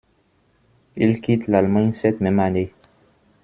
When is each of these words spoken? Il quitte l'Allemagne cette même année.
Il 0.95 1.21
quitte 1.21 1.45
l'Allemagne 1.47 1.91
cette 1.93 2.21
même 2.21 2.39
année. 2.39 2.73